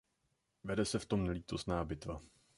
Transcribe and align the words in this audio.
Vede 0.63 0.85
se 0.85 0.99
v 0.99 1.05
tom 1.05 1.23
nelítostná 1.23 1.83
bitva. 1.85 2.21